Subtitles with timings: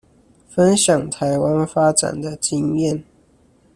[0.49, 3.03] 分享臺灣發展的經驗